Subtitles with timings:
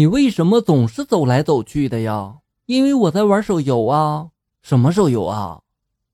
[0.00, 2.32] 你为什么总是走来走去的呀？
[2.64, 4.28] 因为我在玩手游啊。
[4.62, 5.58] 什么手游啊？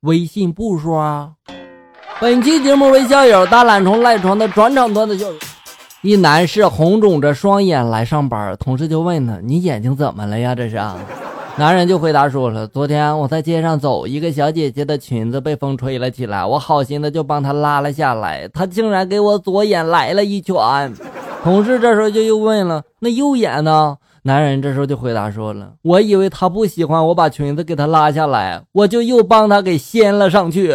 [0.00, 1.30] 微信步数啊。
[2.20, 5.38] 本期节目为校友大懒虫赖床的转场段子校友。
[6.02, 10.82] 一男士红肿着双眼来上班，同事就问他：“你眼睛怎么了呀？”这是。
[11.56, 20.56] 男人就回答说了：“昨天我在街上走，一个小姐姐的裙子被风吹了起来，我好心的就帮她拉了下来，她竟然给我左眼来了一拳。”
[21.46, 30.74] 同事这时候就又问了：“那右眼呢？”男人这时候就回答说了：“我以为他不喜欢我把裙子给他拉下来，我就又帮他给掀了上去，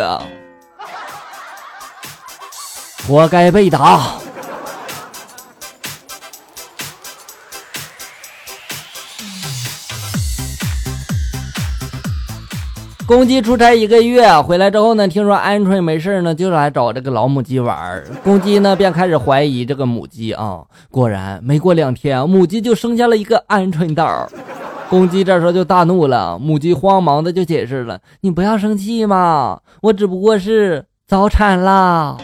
[3.06, 4.14] 活该被打。”
[13.12, 24.32] 公鸡出差一个月回来之后呢，听说鹌鹑没事呢，就来找这个老母鸡玩公鸡呢便开始怀疑这个母鸡啊，果然没过两天，母鸡就生下了一个鹌鹑蛋儿。
[24.90, 32.16] 公鸡这时候就大怒了，母鸡慌忙的就解释了：“你不要生气嘛，我只不过是早产啦。”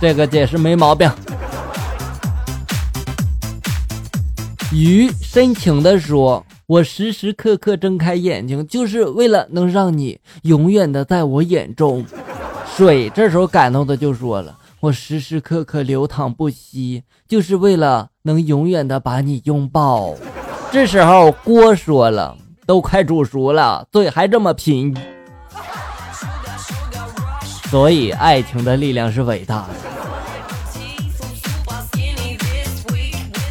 [0.00, 1.10] 这个解释没毛病。
[4.72, 6.42] 鱼深情的说。
[6.68, 12.04] 我时时刻刻睁开眼睛，就是为了能让你永远的在我眼中。
[12.76, 20.12] 水这时候感动的就说了：“我时时刻刻流淌不息，就是为了能永远的把你拥抱。”
[20.72, 24.92] 这时候锅说了：“都快煮熟了，嘴还这么贫。”
[27.70, 29.85] 所以爱情的力量是伟大的。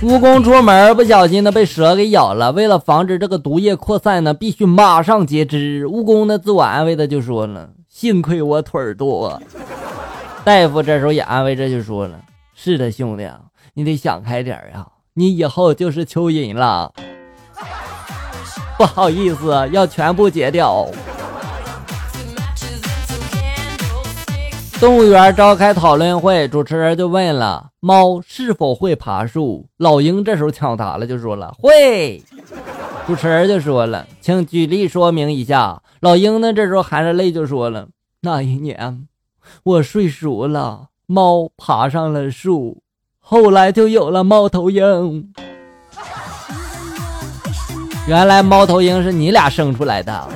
[0.05, 2.51] 蜈蚣出门不小心的，被蛇给咬了。
[2.51, 5.83] 为了防止这个毒液扩散呢，必须马上截肢。
[5.87, 9.41] 蜈蚣呢，自我安慰的就说了：“幸亏我腿儿多。”
[10.45, 12.19] 大夫这时候也安慰着就说了
[12.53, 13.27] ：“是的，兄弟，
[13.73, 16.93] 你得想开点呀，你以后就是蚯蚓了。
[18.77, 20.87] 不好意思，要全部截掉。”
[24.79, 32.21] 动物园召开讨论会，主持人就问了：“猫是否会爬树？”老鹰这时候抢答了，就说了：“会。”
[33.07, 37.87] 主持人就说了：“请举例说明一下。”老鹰呢，这时候含着泪就说了
[38.21, 39.07] ：“那一年，
[39.63, 42.83] 我睡熟了，猫爬上了树，
[43.19, 45.31] 后来就有了猫头鹰。
[48.07, 50.27] 原来猫头鹰是你俩生出来的。”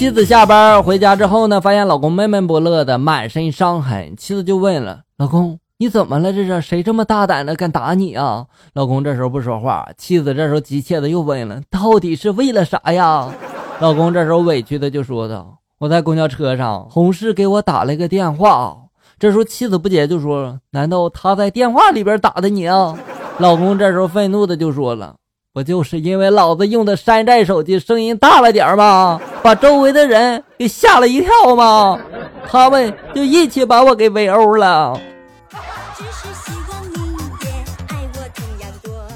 [0.00, 4.16] 妻子下班回家之后呢，发现老公闷闷不乐的，满身伤痕。
[4.16, 6.32] 妻子就问了：“老公，你怎么了？
[6.32, 9.86] 这是谁这么大胆的敢打你啊？”老公这时候不说话。
[9.98, 13.30] 妻子这时候急切的又问了：“到底是为了啥呀？”
[13.78, 18.74] 老公这时候委屈的就说道：“我在公交车上，同事给我打了个电话。”
[19.20, 22.98] 这时候妻子不解就说：“难道他在电话里边打的你啊？”
[23.36, 25.16] 老公这时候愤怒的就说了。
[25.52, 29.20] 不就是因为老子用的山寨手机声音大了点吗？
[29.42, 31.98] 把周围的人给吓了一跳吗？
[32.48, 34.98] 他们就一起把我给围殴了。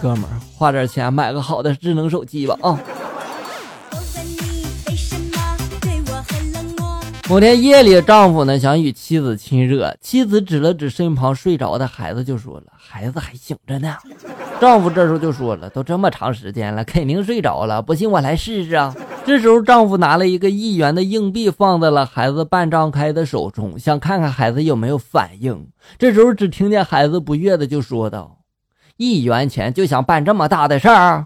[0.01, 2.79] 哥们儿，花点钱买个好的智能手机吧啊！
[7.27, 13.97] 某天夜里，丈夫呢想与妻子亲热，妻子指了指身旁睡着的孩子，就说了：“孩子还醒着呢。”
[14.61, 25.67] 丈夫这时候就说了：“都这么长时间了，肯定睡着了，不信我来试试啊。”这时候，丈夫拿了一个一元的硬币放在了孩子半张开的手中，想看看孩子有没有反应。
[25.99, 28.37] 这时候，只听见孩子不悦的就说道
[28.99, 31.25] ：“一元钱就想办这么大的事儿？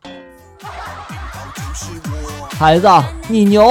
[2.50, 2.88] 孩子，
[3.26, 3.66] 你牛！”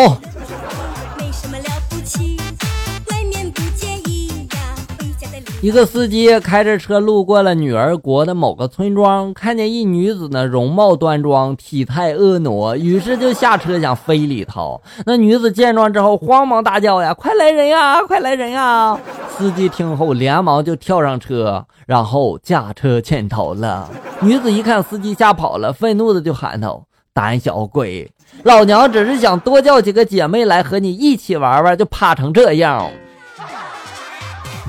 [5.59, 14.61] 一个司机开着车路过了女儿国的某个村庄，看见一女子呢，容貌端庄，体态婀娜，于是就下车想非礼她。
[15.05, 18.97] 那女子见状之后，慌忙大叫呀：“快来人呀，快来人呀！”
[19.35, 23.89] 司机听后连忙就跳上车，然后驾车潜逃了。
[24.21, 26.83] 女子一看司机吓跑了，愤怒的就喊道
[27.13, 28.11] ：“胆小鬼，
[28.43, 32.87] 老娘只是想多叫几个姐妹来和你一起玩玩，就怕成这样。”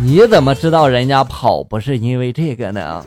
[0.00, 3.04] 你怎么知道人家跑不是因为这个呢？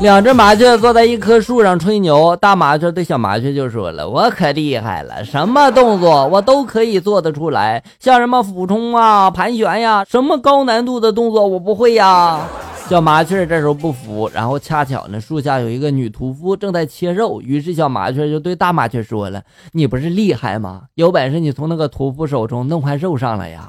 [0.00, 12.40] 两只麻雀坐在一棵树上吹牛，大麻雀对小麻雀就说了：“我可厉害了，什么动作我都可以做得出来，像什么俯冲啊、盘旋呀，什么高难度的动作我不会呀。”
[12.88, 19.42] 小麻雀这时候不服，然后恰巧呢，树下有一个女屠夫正在切肉，于是小麻雀就对大麻雀说了
[19.72, 20.82] ：“你不是厉害吗？
[20.94, 23.66] 有本事你从那个屠夫手中弄块肉上来呀！”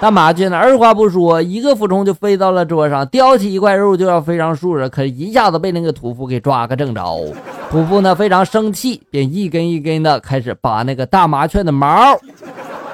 [0.00, 7.02] 大麻雀呢，二话不说，一个俯冲就飞到了桌上，叼起一块肉就要飞上树上，可一下子被那个屠夫给抓个正着。
[7.68, 12.16] 屠夫呢非常生气，便一根一根的开始拔那个大麻雀的毛。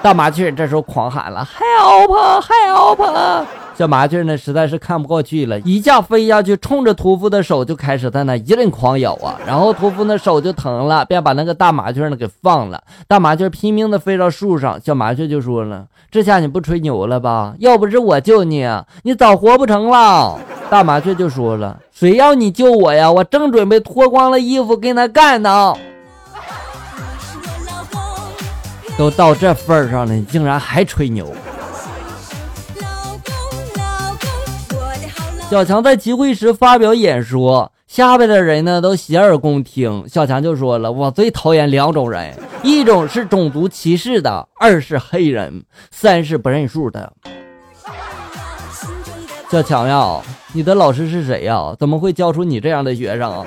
[0.03, 2.43] 大麻雀这时候狂喊了：“Help!
[2.43, 9.39] Help!” 小麻雀呢，实在是看不过去了，一下飞下去，冲着屠夫的手就开始在那一阵狂咬啊！
[9.47, 12.83] 然后屠夫呢手就疼了，便把那个大麻雀呢给放了。
[13.07, 17.53] 大麻雀拼命的飞到树上，小麻雀就说了：“这下你不吹牛了吧？
[17.59, 18.67] 要不是我救你，
[19.03, 20.39] 你早活不成了。”
[20.71, 23.13] 大麻雀就说了：“谁要你救我呀？
[23.13, 25.75] 我正准备脱光了衣服跟他干呢。”
[28.97, 31.31] 都到这份上了，你竟然还吹牛！
[35.49, 40.05] 小强在集会时发表演说，下边的人呢都洗耳恭听。
[40.09, 47.13] 小强就说了：“我最讨厌两种人， 一种是种族歧视的，二是黑人，三是不认数的。
[49.49, 50.21] ”小强呀，
[50.53, 51.73] 你的老师是谁呀？
[51.79, 53.47] 怎么会教出你这样的学生？